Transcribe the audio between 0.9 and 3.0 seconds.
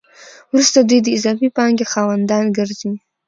د اضافي پانګې خاوندان ګرځي